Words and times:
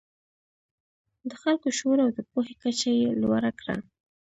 د 1.29 1.31
خلکو 1.41 1.67
شعور 1.77 1.97
او 2.05 2.09
د 2.17 2.19
پوهې 2.31 2.55
کچه 2.63 2.89
یې 2.99 3.07
لوړه 3.21 3.51
کړه. 3.59 3.75